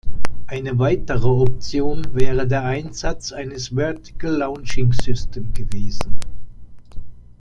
[0.47, 6.15] Eine weitere Option wäre der Einsatz eines Vertical Launching System gewesen.